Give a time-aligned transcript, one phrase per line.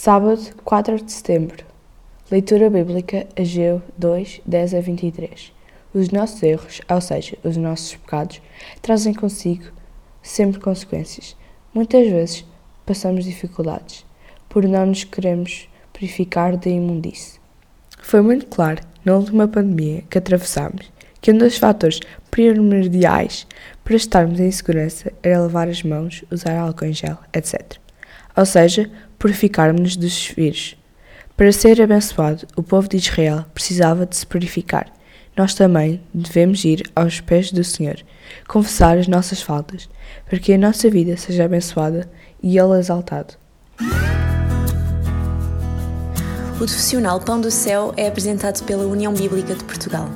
[0.00, 1.64] Sábado, 4 de setembro.
[2.30, 5.52] Leitura bíblica Ageu 2, 10 a 23.
[5.92, 8.40] Os nossos erros, ou seja, os nossos pecados,
[8.80, 9.64] trazem consigo
[10.22, 11.36] sempre consequências.
[11.74, 12.44] Muitas vezes
[12.86, 14.06] passamos dificuldades
[14.48, 17.40] por não nos queremos purificar da imundície.
[18.00, 21.98] Foi muito claro na última pandemia que atravessámos que um dos fatores
[22.30, 23.48] primordiais
[23.82, 27.78] para estarmos em segurança era lavar as mãos, usar álcool em gel, etc.
[28.36, 30.76] Ou seja, purificarmos-nos dos vírus.
[31.36, 34.92] Para ser abençoado, o povo de Israel precisava de se purificar.
[35.36, 37.96] Nós também devemos ir aos pés do Senhor,
[38.48, 39.88] confessar as nossas faltas,
[40.28, 42.10] para que a nossa vida seja abençoada
[42.42, 43.34] e Ele exaltado.
[46.54, 50.08] O profissional Pão do Céu é apresentado pela União Bíblica de Portugal.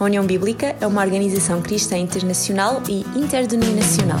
[0.00, 4.20] A União Bíblica é uma organização cristã internacional e interdenominacional